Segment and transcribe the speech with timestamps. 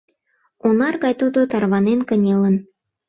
[0.67, 2.55] Онар гай тудо тарванен кынелын